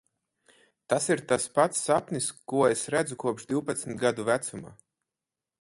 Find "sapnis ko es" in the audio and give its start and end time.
1.89-2.83